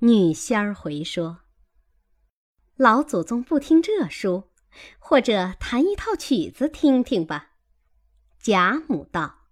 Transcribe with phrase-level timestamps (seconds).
[0.00, 1.40] 女仙儿回说
[2.76, 4.44] ：“老祖宗不听这书，
[5.00, 7.54] 或者弹一套曲子听听吧。”
[8.38, 9.48] 贾母道：“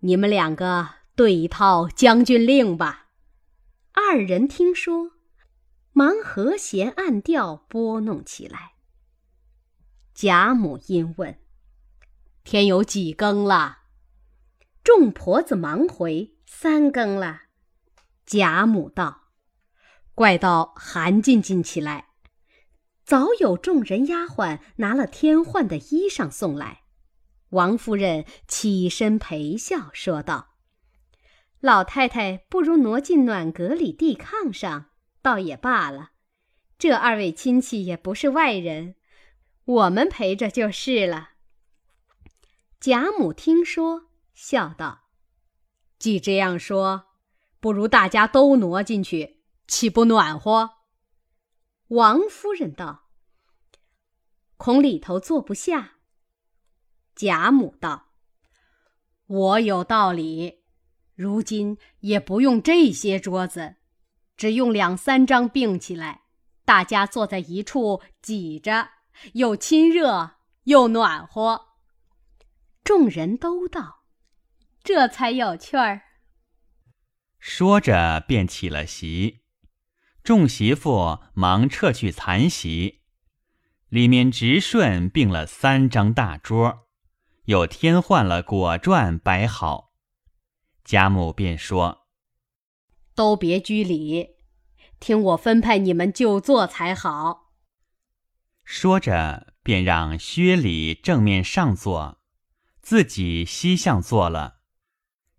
[0.00, 3.08] 你们两个对一套《将军令》吧。”
[3.92, 5.10] 二人听说，
[5.92, 8.74] 忙和弦按调拨弄起来。
[10.14, 11.40] 贾母因问
[12.44, 13.78] ：“天有几更了？”
[14.84, 17.42] 众婆子忙回：“三更了。”
[18.24, 19.22] 贾母道
[20.20, 22.08] ：“怪到韩进进起来。”
[23.02, 26.82] 早有众人丫鬟拿了添换的衣裳送来。
[27.48, 30.56] 王夫人起身陪笑说道
[31.60, 34.90] ：“老太太不如挪进暖阁里地炕上，
[35.22, 36.10] 倒也罢了。
[36.78, 38.96] 这二位亲戚也不是外人，
[39.64, 41.30] 我们陪着就是了。”
[42.78, 44.10] 贾母听说。
[44.34, 45.06] 笑道
[45.98, 47.06] ：“既这样说，
[47.58, 49.39] 不如大家都挪进去，
[49.70, 50.78] 岂不暖和？”
[51.88, 53.08] 王夫人道
[54.58, 55.98] ：“恐里头坐不下。”
[57.14, 58.08] 贾母道
[59.26, 60.64] ：“我有道理，
[61.14, 63.76] 如今也不用这些桌子，
[64.36, 66.22] 只用两三张并起来，
[66.64, 68.90] 大家坐在一处挤着，
[69.34, 70.32] 又亲热
[70.64, 71.68] 又暖和。”
[72.82, 74.04] 众人都道。
[74.82, 76.00] 这才有趣儿。
[77.38, 79.42] 说着，便起了席，
[80.30, 83.00] 众媳妇忙撤去残席，
[83.88, 86.86] 里面直顺并了三张大桌，
[87.46, 89.90] 又添换了果馔摆好。
[90.84, 92.06] 贾母便说
[93.16, 94.36] ：“都别拘礼，
[95.00, 97.50] 听我分派你们就坐才好。”
[98.62, 102.20] 说着，便让薛礼正面上坐，
[102.80, 104.60] 自己西向坐了。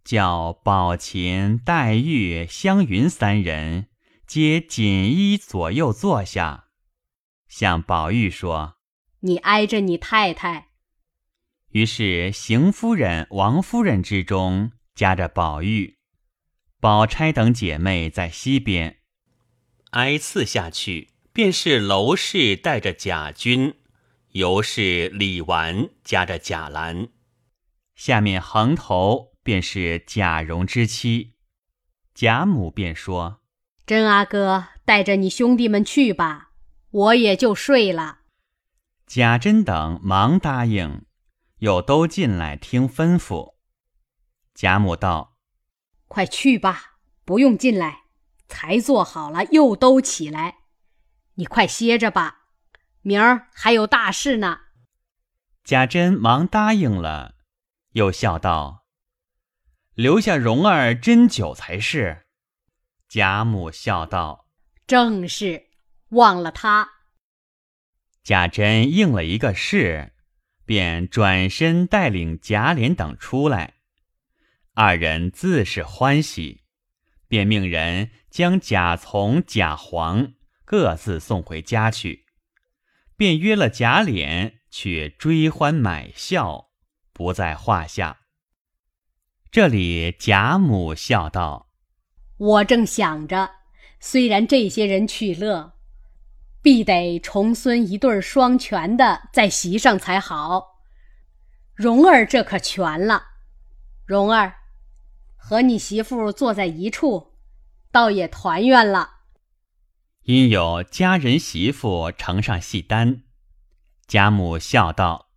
[0.04, 3.88] 叫宝琴、黛玉、湘云三人
[4.32, 6.70] 皆锦衣左右坐下，
[7.50, 8.78] 向宝玉说
[9.20, 10.70] ：“你挨着你太太。”
[11.72, 15.98] 于是邢夫人、王夫人之中夹着宝玉，
[16.80, 19.00] 宝钗等姐妹在西边
[19.90, 23.74] 挨次下去，便是娄氏带着贾君，
[24.30, 27.10] 尤氏、李纨夹着贾兰，
[27.96, 29.36] 下面横头。
[29.44, 31.34] 便是贾蓉之妻，
[32.14, 33.41] 贾母便说
[33.92, 36.52] ：“真阿哥带着你兄弟们去吧，
[36.92, 38.20] 我也就睡了。”
[39.06, 41.04] 贾珍等忙答应，
[41.58, 43.56] 又都进来听吩咐。
[44.54, 45.36] 贾母道
[46.08, 48.04] ：“快去吧，不用进来，
[48.48, 50.60] 才做好了，又都起来。
[51.34, 52.44] 你快歇着吧，
[53.02, 54.60] 明儿还有大事呢。”
[55.66, 57.36] 贾珍忙答应了，
[57.92, 58.86] 又笑道。
[59.96, 62.28] 留下蓉儿斟酒才是。
[63.12, 64.48] 贾母笑道
[64.88, 65.66] ：“正是，
[66.12, 66.90] 忘了他。”
[68.24, 70.14] 贾珍应了一个是，
[70.66, 73.74] 便转身带领贾琏等出来。
[74.76, 76.64] 二人自是欢喜，
[77.28, 82.26] 便命人将贾从、贾黄各自送回家去，
[83.18, 86.70] 便约了贾琏去追欢买笑，
[87.12, 88.22] 不在话下。
[89.52, 91.68] 这里贾母笑道
[92.42, 93.52] ：“我正想着，
[94.00, 95.74] 虽然这些人取乐，
[96.60, 100.80] 必得重孙一对双全的在席上才好。
[101.76, 103.26] 蓉儿这可全了。
[104.08, 104.56] 蓉儿，
[105.36, 107.36] 和你媳妇坐在一处，
[107.92, 109.18] 倒也团圆了。
[110.24, 113.22] 因有家人媳妇呈上戏单，
[114.08, 115.28] 贾母笑道：‘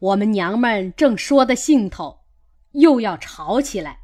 [0.00, 2.22] 我们娘们正说的兴头。’”
[2.72, 4.00] 又要吵起来，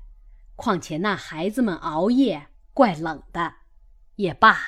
[0.59, 3.55] 况且那孩子们熬夜怪冷的，
[4.17, 4.59] 也罢，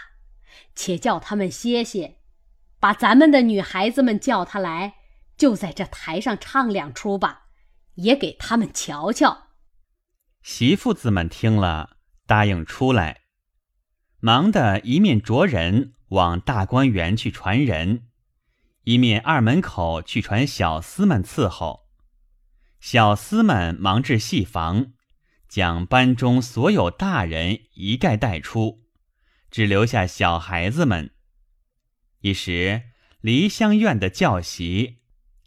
[0.77, 2.19] 且叫他们歇歇，
[2.79, 4.95] 把咱们的女孩子们叫他来，
[5.37, 7.47] 就在这台上唱两出吧，
[7.95, 9.49] 也给他们瞧瞧。
[10.43, 13.23] 媳妇子们听了，答应出来，
[14.21, 18.07] 忙的一面着人往大观园去传人，
[18.85, 21.89] 一面二门口去传小厮们伺候。
[22.79, 24.93] 小厮们忙至戏房，
[25.51, 28.85] 将班中所有大人一概带出，
[29.51, 31.11] 只留下小孩子们。
[32.21, 32.83] 一时
[33.21, 34.99] 梨香院的教习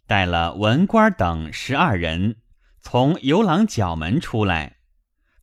[0.06, 2.36] 带了文官等十二人
[2.80, 4.76] 从游廊角门出来，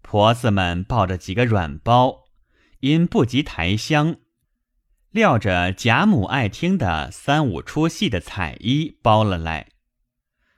[0.04, 2.26] 婆子们抱着几个软包，
[2.82, 4.18] 因不及抬香，
[5.10, 9.70] 料着贾母爱听的三五出戏的彩衣包了来。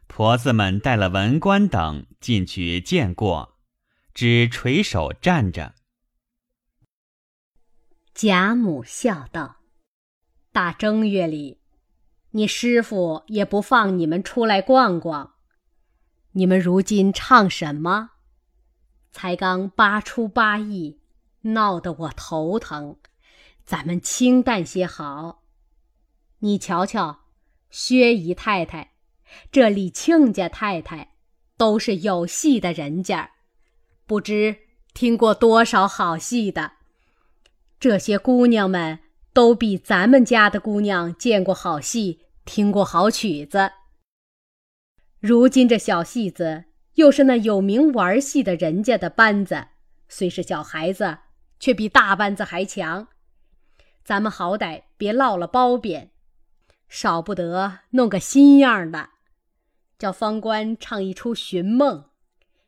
[0.07, 3.52] 婆子们带了文官等进去见过，
[4.13, 5.73] 只垂手站着。
[8.13, 9.57] 贾母笑道
[10.53, 11.59] ：“大正月里，
[12.31, 15.33] 你师傅也不放你们出来逛逛。
[16.33, 18.11] 你们如今唱什么？
[19.11, 20.99] 才刚八出八义，
[21.41, 22.97] 闹得我头疼。
[23.65, 25.43] 咱们清淡些好。
[26.39, 27.25] 你瞧瞧，
[27.69, 28.93] 薛姨太太，
[29.51, 31.15] 这李亲家太太，
[31.55, 33.32] 都是有戏的人家，
[34.05, 34.57] 不知
[34.93, 36.73] 听过多少好戏的。”
[37.79, 38.99] 这些姑娘们
[39.33, 43.71] 都比咱们家的姑娘见过好戏，听过好曲子。
[45.19, 46.65] 如今这小戏子
[46.95, 49.67] 又是那有名玩戏的人家的班子，
[50.07, 51.19] 虽是小孩子，
[51.59, 53.07] 却比大班子还强。
[54.03, 56.11] 咱们好歹别落了褒贬，
[56.87, 59.09] 少不得弄个新样的，
[59.97, 62.05] 叫方官唱一出寻梦，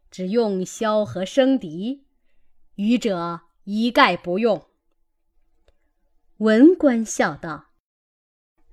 [0.09, 2.05] 只用箫和笙笛，
[2.75, 4.67] 余者一概不用。
[6.37, 7.67] 文官笑道：“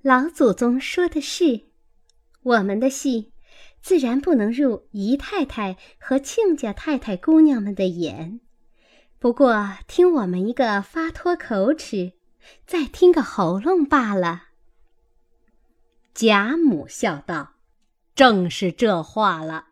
[0.01, 1.67] 老祖宗说的是，
[2.41, 3.31] 我们的戏
[3.81, 8.41] 自然不能入姨太太和亲家太太姑娘们的眼。
[9.19, 12.13] 不过听我们一个发脱口齿，
[12.65, 14.49] 再听个喉咙罢了。”
[16.13, 17.53] 贾母笑道
[18.13, 19.69] ：“正是这话了。”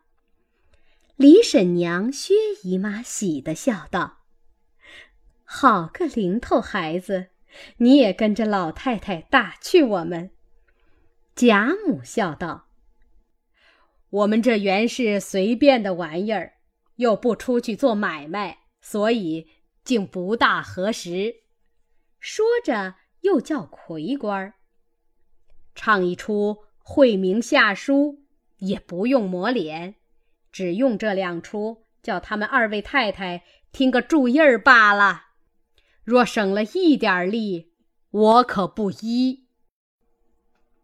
[1.22, 2.34] 李婶娘、薛
[2.64, 4.24] 姨妈喜的笑道
[5.46, 7.28] ：“好个零头孩子！”
[7.78, 10.32] 你也跟着老太太打趣我们。
[11.36, 12.66] 贾母笑道
[14.10, 16.54] ：“我们这原是随便的玩意儿，
[16.96, 19.46] 又不出去做买卖，所以
[19.84, 21.36] 竟不大合时。”
[22.18, 24.54] 说着，又叫魁官
[25.72, 28.24] 唱一出会明下书，
[28.58, 29.94] 也不用抹脸，
[30.52, 35.28] 只用这两出，叫他们二位太太听个注意儿罢了。
[36.04, 37.72] 若省了一点力，
[38.10, 39.46] 我可不依。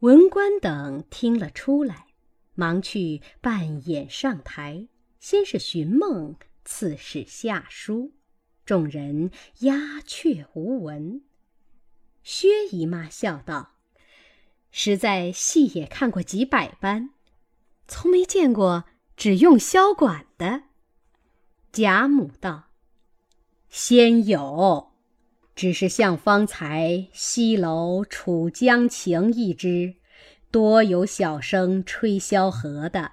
[0.01, 2.07] 文官等听了出来，
[2.55, 4.89] 忙去扮演上台，
[5.19, 8.13] 先是寻梦，次是下书，
[8.65, 9.31] 众人
[9.61, 11.23] 鸦雀无闻。
[12.23, 13.73] 薛姨妈笑道
[14.71, 17.11] ：“实在戏也看过几百般，
[17.89, 18.85] 从没见过
[19.19, 20.63] 只用箫管的。”
[21.71, 22.69] 贾母道
[23.69, 24.93] ：“先有。”
[25.55, 29.97] 只是像方才西楼《楚江情》一支，
[30.53, 33.11] 多有小生吹箫和的，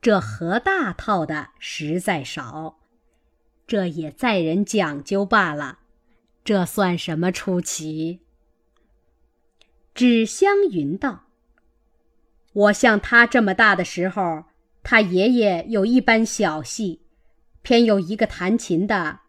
[0.00, 2.78] 这和大套的实在少，
[3.66, 5.80] 这也在人讲究罢了，
[6.42, 8.20] 这算什么出奇？
[9.92, 11.26] 纸香云道
[12.54, 14.44] ：“我像他这么大的时候，
[14.82, 17.02] 他爷爷有一班小戏，
[17.62, 19.20] 偏有一个弹琴的。”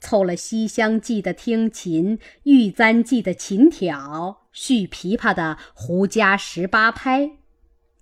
[0.00, 7.32] 凑了《西厢记》的听琴，《玉簪记》的琴挑，续琵琶的胡笳十八拍，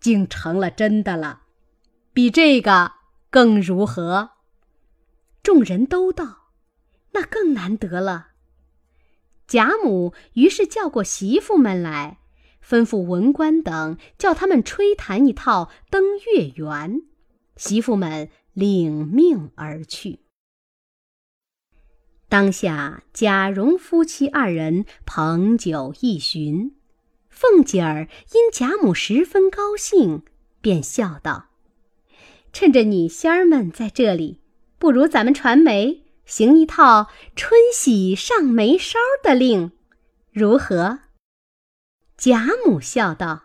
[0.00, 1.42] 竟成了真的了。
[2.12, 2.92] 比这个
[3.28, 4.30] 更如何？
[5.42, 6.48] 众人都道
[7.12, 8.28] ：“那更难得了。”
[9.46, 12.18] 贾母于是叫过媳妇们来，
[12.66, 16.94] 吩咐文官等叫他们吹弹一套《登月圆》，
[17.56, 20.20] 媳妇们领命而去。
[22.28, 26.75] 当下贾蓉夫妻二人捧酒一巡，
[27.28, 30.23] 凤姐儿因贾母十分高兴，
[30.61, 31.50] 便笑道
[32.52, 34.40] ：“趁着女仙儿们在这里，
[34.78, 39.71] 不如咱们传媒行一套春喜上眉梢的令，
[40.33, 41.00] 如何？”
[42.25, 43.43] 贾母笑道：“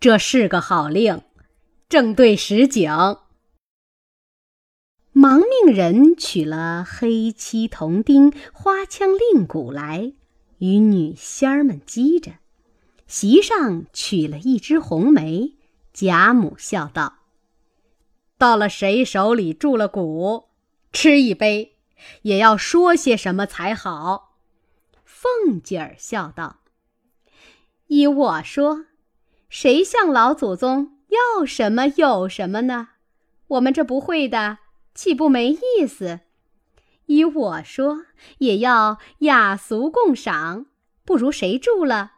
[0.00, 1.20] 这是个好令，
[1.86, 2.90] 正对实景。”
[5.12, 10.14] 忙命人取了黑漆铜钉、花枪令鼓来，
[10.60, 12.36] 与女仙儿们击着。
[13.06, 15.52] 席上取了一枝红梅，
[15.92, 17.18] 贾母笑道
[18.38, 20.46] ：“到了谁手里住了蛊，
[20.90, 21.76] 吃一杯，
[22.22, 24.38] 也要说些什么才好。”
[25.04, 26.60] 凤姐儿笑道
[27.88, 28.86] ：“依我说，
[29.50, 32.88] 谁向老祖宗要什么有什么呢？
[33.48, 34.60] 我们这不会的。”
[34.98, 36.22] 岂不没意思？
[37.06, 38.06] 依我说，
[38.38, 40.66] 也要雅俗共赏，
[41.04, 42.14] 不如谁住了，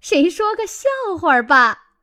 [0.00, 0.86] 谁说个笑
[1.18, 1.94] 话吧。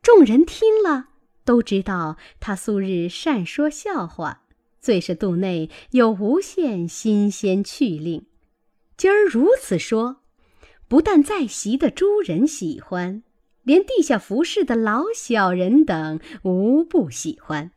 [0.00, 1.08] 众人听了，
[1.44, 4.42] 都知道他素日善说笑话，
[4.80, 8.24] 最是肚内有无限新鲜趣令。
[8.96, 10.22] 今儿如此说，
[10.88, 13.22] 不但在席的诸人喜欢，
[13.62, 17.70] 连地下服侍的老小人等无不喜欢。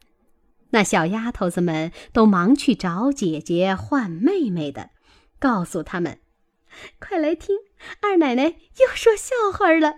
[0.69, 4.91] 那小丫头子们都忙去找姐姐换妹妹的，
[5.37, 6.19] 告诉他们
[6.99, 7.57] ：“快来听，
[7.99, 8.43] 二奶奶
[8.79, 9.95] 又说笑话了。”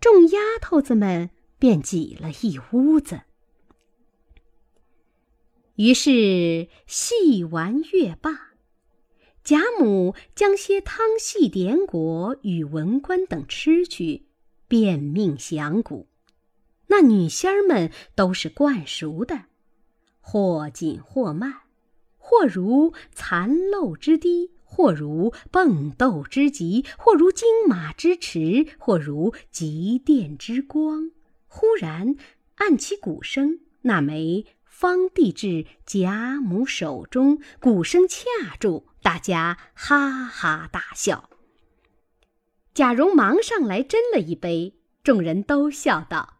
[0.00, 3.22] 众丫头子们便挤了一屋子。
[5.74, 8.45] 于是戏完乐罢，
[9.46, 14.24] 贾母将些汤戏典果与文官等吃去，
[14.66, 16.08] 便命响鼓。
[16.88, 19.44] 那女仙儿们都是惯熟的，
[20.20, 21.60] 或紧或慢，
[22.18, 24.50] 或如蚕漏之滴。
[24.68, 31.12] 或如蹦豆之急，或如金马之驰，或如急电之光。
[31.46, 32.16] 忽然
[32.56, 41.30] 按起鼓声，那枚方递至贾母手中，鼓声恰住，大家哈哈大笑。
[42.74, 46.38] 贾蓉忙上来斟了一杯，众人都笑道：“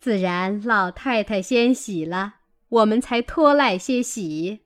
[0.00, 2.38] 自然老太太先喜了，
[2.70, 4.64] 我们才拖赖些喜。”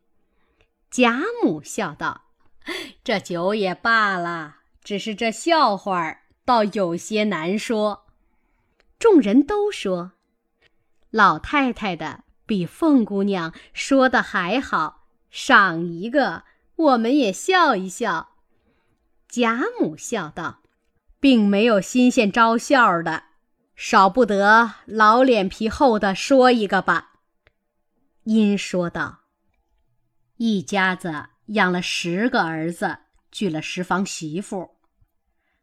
[0.90, 2.23] 贾母笑道。
[3.04, 8.07] 这酒也罢了，只是这笑话儿倒有些难说。
[8.99, 10.12] 众人都说，
[11.11, 16.45] 老太太的比凤姑娘说的还好，赏一个，
[16.78, 18.30] 我们也笑一笑。
[19.28, 20.62] 贾母笑道
[21.20, 23.25] ：“并没有新鲜招笑的，
[23.76, 27.20] 少不得老脸皮厚的说一个吧。”
[28.25, 29.20] 因说道
[30.38, 32.99] ：“一家子。”养了十个儿子，
[33.32, 34.73] 娶了十房媳妇，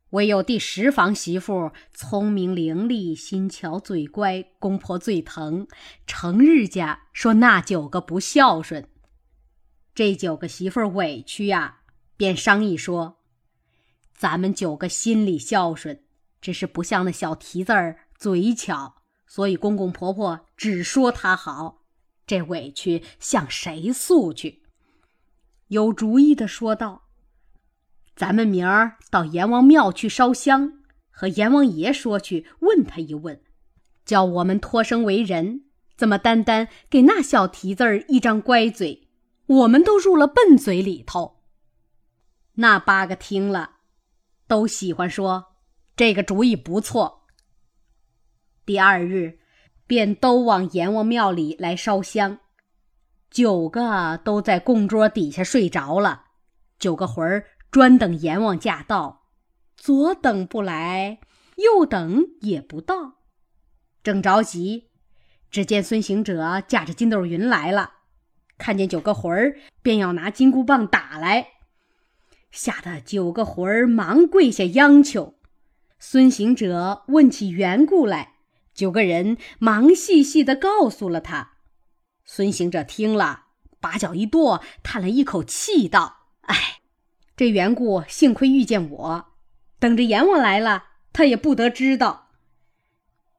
[0.10, 5.68] 唯有第十房媳妇聪明伶俐，心巧嘴乖，公婆最疼。
[6.08, 8.90] 成日家说那九个不孝顺，
[9.96, 11.78] 这九个媳妇儿委屈呀，
[12.18, 13.20] 便商议说
[14.14, 16.04] ：“咱们九个心里孝顺，
[16.42, 21.86] 只是不像那小蹄子儿嘴巧，所以公公婆婆只说他好，
[22.28, 24.64] 这委屈向谁诉去？”
[25.70, 27.04] 有主意的说道
[28.18, 33.42] ：“咱们明儿到阎王庙去烧香，和阎王爷说去，问他一问，
[34.04, 35.64] 叫我们托生为人，
[35.96, 39.05] 怎么单单给那小蹄子儿一张乖嘴，
[39.48, 41.44] 我们都入了笨嘴里头。”
[42.58, 43.78] 那八个听了，
[44.48, 45.56] 都喜欢说
[45.96, 47.28] 这个主意不错。
[48.66, 49.40] 第二日，
[49.86, 52.40] 便都往阎王庙里来烧香。
[53.30, 56.28] 九个都在供桌底下睡着了，
[56.80, 59.26] 九个魂儿专等阎王驾到，
[59.76, 61.20] 左等不来，
[61.58, 63.16] 右等也不到，
[64.02, 64.92] 正着急，
[65.52, 67.95] 只见孙行者驾着筋斗云来了，
[68.58, 71.48] 看见九个魂儿，便要拿金箍棒打来，
[72.52, 75.36] 吓得九个魂儿忙跪下央求。
[76.00, 78.36] 孙行者问起缘故来，
[78.74, 81.54] 九个人忙细细的告诉了他。
[82.24, 83.46] 孙行者听了，
[83.80, 86.82] 把脚一跺，叹了一口气，道：“哎，
[87.36, 89.26] 这缘故幸亏遇见我，
[89.80, 92.30] 等着阎王来了，他也不得知道。”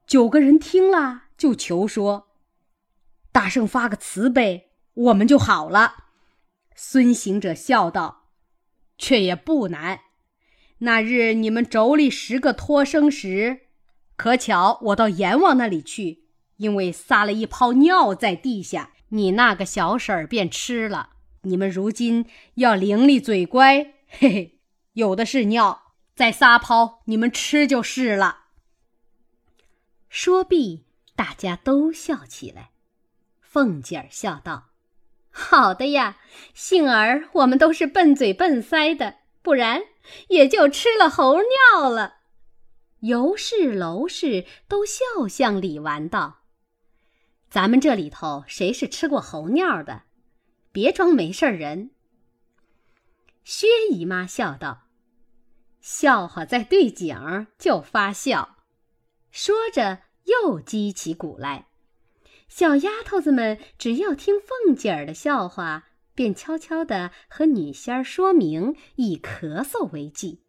[0.07, 2.29] 九个人听了，就求说
[3.33, 4.66] ：“大圣发个慈悲，
[4.97, 6.05] 我们就好了。”
[6.75, 8.25] 孙行者笑道
[8.99, 10.01] ：“却也不难。
[10.79, 13.61] 那日你们妯娌十个托生时，
[14.17, 16.25] 可巧我到阎王那里去。”
[16.57, 21.11] 因为撒了一泡尿在地下，你那个小婶儿便吃了。
[21.43, 22.25] 你们如今
[22.55, 24.59] 要伶俐嘴乖，嘿嘿，
[24.95, 28.45] 有的是尿，再撒泡，你们吃就是了。
[30.09, 32.71] 说毕，大家都笑起来。
[33.43, 34.71] 凤姐儿笑道
[35.39, 36.17] ：“好的呀，
[36.55, 39.83] 幸而我们都是笨嘴笨腮的，不然
[40.29, 41.41] 也就吃了猴
[41.73, 42.15] 尿了。”
[43.01, 46.39] 尤氏、娄氏都笑向李纨道。
[47.51, 50.05] 咱们这里头谁是吃过猴尿的？
[50.73, 51.91] 别装没事人。
[53.45, 54.89] 薛姨妈笑道
[55.83, 58.57] ：“笑话在对景就发笑。”
[59.31, 61.67] 说着又击起鼓来。
[62.49, 70.41] 小丫头子们只要听凤姐儿的笑话，便悄悄地和女仙儿说明，以咳嗽为记，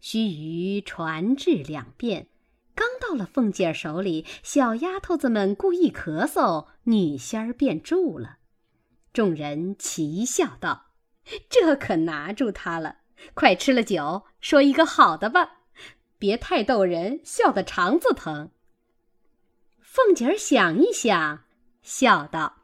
[0.00, 2.28] 须臾传至两遍。
[2.74, 8.38] 刚到了凤姐儿手里，小丫头子们故意咳嗽，女仙儿便住了。
[9.12, 10.86] 众人齐笑道
[11.48, 12.96] ：“这可拿住他了！
[13.34, 15.58] 快吃了酒，说一个好的吧，
[16.18, 18.50] 别太逗人，笑得肠子疼。”
[19.94, 21.44] 凤姐儿想一想，
[21.80, 22.62] 笑道：“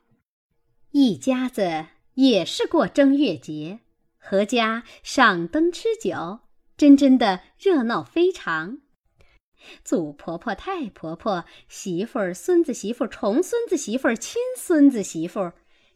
[0.90, 3.78] 一家子也是过正月节，
[4.20, 6.40] 阖家赏灯吃酒，
[6.76, 8.78] 真真的热闹非常。”
[9.84, 15.52] 祖婆婆、太婆婆、媳妇儿、孙子媳妇、重孙子媳妇、亲孙子媳妇、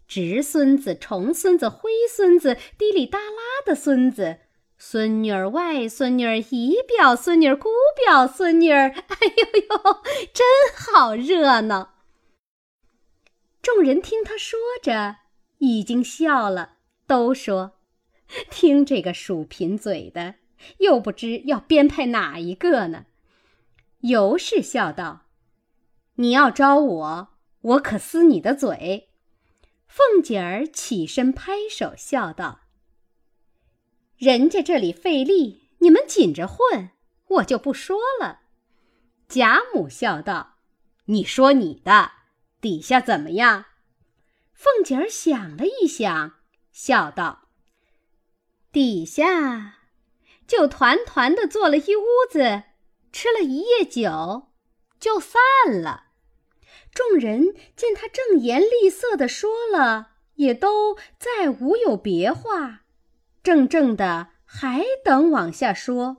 [0.06, 4.38] 侄孙子、重孙子、灰孙子，滴里哒啦的孙子、
[4.76, 10.02] 孙女儿、外孙女儿、姨表孙女儿、姑表孙女儿，哎呦呦，
[10.32, 10.44] 真
[10.76, 11.94] 好热闹！
[13.62, 15.16] 众人听他说着，
[15.58, 17.78] 已经笑了，都说
[18.50, 20.34] ：“听这个数贫嘴的，
[20.78, 23.06] 又不知要编排哪一个呢。”
[24.02, 25.22] 尤氏笑道
[26.16, 27.28] ：“你要招我，
[27.62, 29.08] 我可撕你的嘴。”
[29.88, 32.60] 凤姐儿起身拍手笑道
[34.24, 36.88] ：“人家这里费力，你们紧着混，
[37.28, 38.40] 我就不说了。”
[39.28, 40.54] 贾母笑道
[41.12, 42.12] ：“你说你的，
[42.62, 43.66] 底下怎么样？”
[44.54, 46.36] 凤姐儿想了一想，
[46.72, 47.48] 笑道
[48.72, 49.80] ：“底下
[50.46, 52.62] 就团团的坐了一屋子，
[53.12, 54.48] 吃了一夜酒，
[54.98, 55.38] 就散
[55.82, 56.04] 了。”
[56.94, 62.83] 众人见他正言厉色的说了，也都再无有别话，
[63.44, 66.16] 怔怔的还等往下说，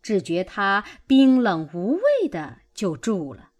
[0.00, 3.50] 只觉他冰冷无味的就住了。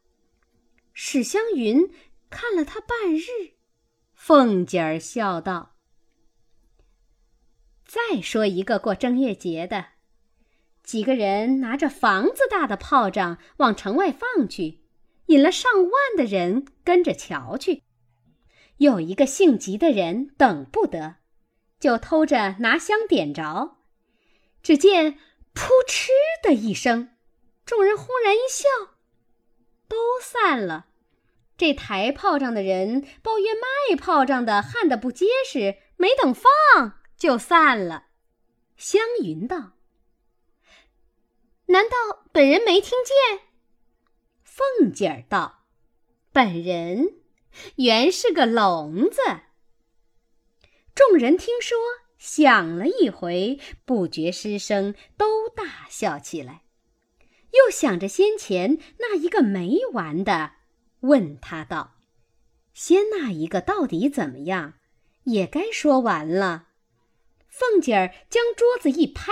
[0.95, 1.91] 史湘云
[2.31, 3.59] 看了他半日，
[4.15, 5.75] 凤姐儿笑道
[7.85, 9.85] ：“再说一个过正月节的，
[10.83, 14.81] 几个人拿着房子大的炮仗往城外放去。”
[15.29, 17.83] 引了上万的人跟着瞧去，
[18.79, 21.17] 有一个性急的人等不得，
[21.79, 23.77] 就偷着拿香点着，
[24.63, 25.19] 只见
[25.55, 26.09] “扑哧”
[26.43, 27.17] 的一声，
[27.65, 28.67] 众人轰然一笑，
[29.87, 30.87] 都散了。
[31.57, 38.07] 这抬炮仗的人抱怨卖炮仗的焊得不结实，没等放就散了。
[38.77, 39.73] 湘云道
[41.67, 43.49] ：“难道本人没听见？”
[44.45, 45.65] 凤姐儿道
[46.33, 47.15] ：“本人
[47.77, 49.21] 原是个聋子。”
[50.99, 51.79] 众人听说，
[52.19, 56.63] 想了一回，不觉失声，都大笑起来。
[57.53, 60.55] 又想着先前那一个没完的，
[61.03, 61.95] 问他道
[62.75, 64.75] ：“先那一个到底怎么样？
[65.23, 66.67] 也该说完了。”
[67.49, 69.31] 凤姐儿将桌子一拍，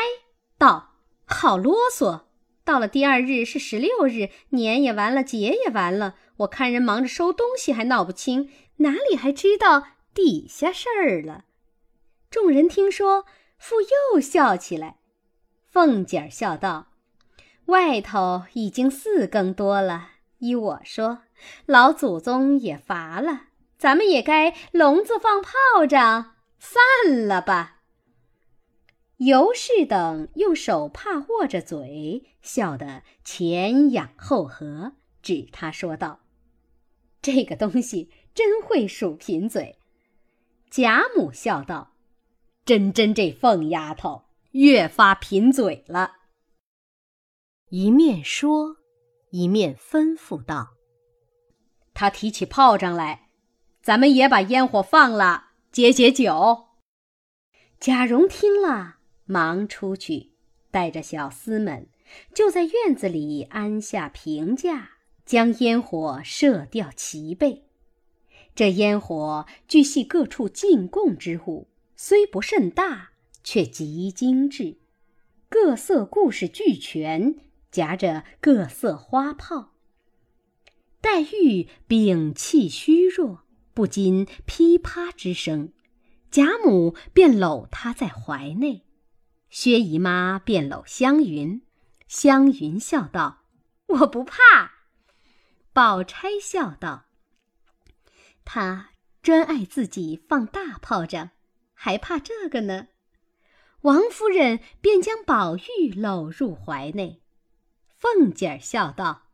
[0.56, 2.26] 道：“好啰嗦！”
[2.64, 6.14] 到了第二日是十六日，年也完了，节也完了。
[6.36, 11.45] 我看人忙着收东西，还闹不清，哪里还知道底下事儿了？
[12.30, 13.24] 众人听说，
[13.58, 14.98] 复又笑起来。
[15.68, 16.88] 凤姐儿笑道
[17.66, 21.22] ：“外头已经四更多了，依我说，
[21.66, 27.80] 老祖宗也乏了，咱们也该笼子放炮仗，散了吧。”
[29.18, 36.20] 尤氏等用手帕握着嘴，笑得前仰后合，指他说道
[37.22, 39.78] ：“这个东西真会数贫嘴。”
[40.70, 41.94] 贾母笑道
[42.66, 46.12] ：“真真这凤丫头越发贫嘴了。”
[47.70, 48.76] 一面说，
[49.30, 50.74] 一面吩咐道
[51.94, 53.30] ：“他提起炮仗来，
[53.80, 56.66] 咱们也把烟火放了，解解酒。”
[57.80, 58.96] 贾蓉听了。
[59.28, 60.30] 忙出去，
[60.70, 61.88] 带着小厮们，
[62.32, 64.90] 就在院子里安下平架，
[65.24, 67.64] 将烟火射掉齐备。
[68.54, 74.78] 这烟火俱系各处进贡之物，虽不甚大，却极精致，
[75.48, 77.36] 各色故事俱全，
[77.70, 79.72] 夹着各色花炮。
[81.00, 85.72] 黛玉屏气虚弱，不禁噼啪之声，
[86.30, 88.84] 贾母便搂她在怀内。
[89.48, 91.62] 薛姨妈便搂湘云，
[92.08, 93.44] 湘云笑道
[93.88, 94.72] ：“我不怕。”
[95.72, 97.06] 宝钗笑道
[98.44, 98.90] ：“他
[99.22, 101.30] 专爱自己放大炮仗，
[101.76, 102.88] 还怕这个呢？”
[103.82, 107.22] 王夫人便将宝玉搂入怀内。
[107.96, 109.28] 凤姐儿笑道：“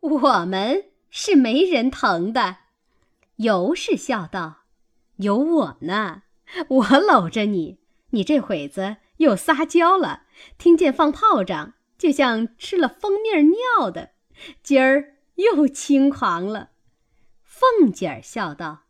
[0.00, 2.56] 我们是没人疼的。”
[3.36, 4.64] 尤氏笑道
[5.16, 6.24] ：“有我呢，
[6.68, 7.78] 我搂着你，
[8.10, 10.24] 你这会子。”又撒娇了，
[10.58, 13.28] 听见放炮仗，就像吃了蜂蜜
[13.78, 14.10] 尿的，
[14.64, 16.70] 今儿又轻狂了。
[17.44, 18.86] 凤姐儿笑道：“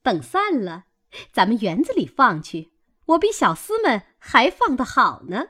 [0.00, 0.84] 等散了，
[1.32, 2.70] 咱们园子里放去，
[3.06, 5.48] 我比小厮们还放得好呢。”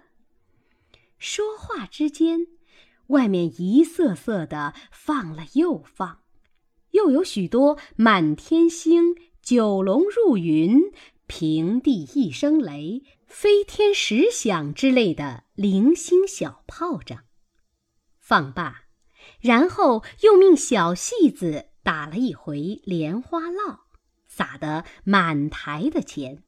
[1.18, 2.46] 说话之间，
[3.08, 6.20] 外面一瑟瑟的放了又放，
[6.90, 10.92] 又有许多满天星、九龙入云、
[11.26, 13.04] 平地一声雷。
[13.26, 17.24] 飞天石响之类的零星小炮仗，
[18.18, 18.84] 放罢，
[19.38, 23.80] 然后又命小戏子打了一回莲花落，
[24.38, 26.44] 撒得满台的钱。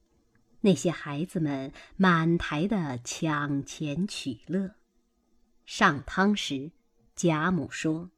[0.60, 4.76] 那些孩子们满台的抢钱取乐。
[5.66, 6.70] 上汤时，
[7.16, 8.10] 贾母说：“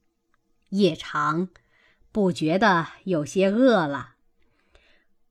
[0.68, 1.48] 夜长，
[2.10, 4.16] 不觉得有些饿了。”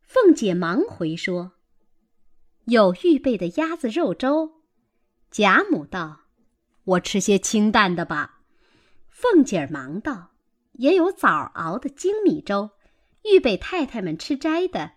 [0.01, 1.51] 凤姐忙回说
[2.65, 4.63] ：“有预备的鸭子肉粥。”
[5.29, 6.21] 贾母道
[6.83, 8.39] ：“我吃些清淡的吧。”
[9.07, 10.31] 凤姐忙道
[10.79, 12.71] ：“也有枣熬的精米粥，
[13.23, 14.93] 预备太太们吃斋的。”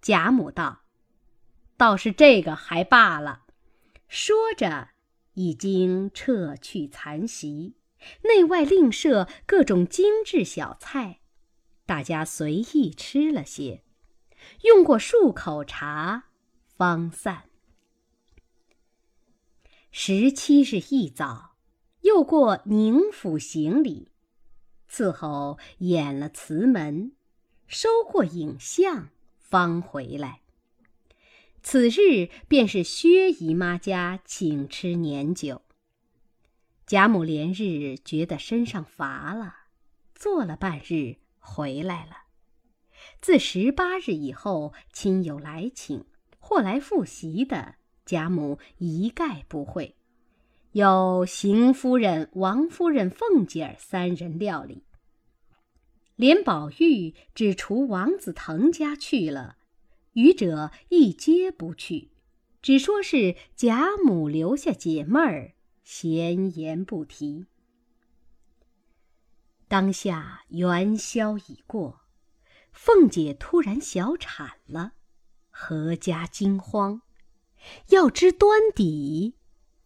[0.00, 0.82] 贾母道
[1.76, 3.44] ：“倒是这个还罢了。”
[4.08, 4.90] 说着。
[5.34, 7.76] 已经撤去残席，
[8.24, 11.20] 内外另设各种精致小菜，
[11.86, 13.84] 大家随意吃了些，
[14.64, 16.24] 用过数口茶，
[16.66, 17.44] 方散。
[19.92, 21.56] 十七日一早，
[22.00, 24.09] 又过宁府行礼，
[24.90, 27.12] 伺候演了祠门，
[27.68, 30.40] 收过影像，方回来。
[31.62, 35.62] 此日便是薛姨妈家请吃年酒。
[36.86, 39.54] 贾母连日觉得身上乏了，
[40.14, 42.24] 坐了半日回来了。
[43.20, 46.04] 自十八日以后，亲友来请
[46.40, 49.94] 或来复席的，贾母一概不会。
[50.72, 54.84] 有邢夫人、王夫人、凤姐儿三人料理，
[56.14, 59.56] 连宝玉只除王子腾家去了。
[60.12, 62.12] 余者一皆不去，
[62.62, 67.46] 只说是贾母留下解闷儿，闲言不提。
[69.66, 72.02] 当下元宵已过，
[72.70, 74.92] 凤姐突然小产了，
[75.52, 77.02] 阖家惊慌。
[77.88, 79.34] 要知端底，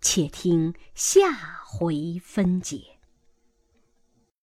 [0.05, 1.33] 且听下
[1.65, 2.94] 回分解。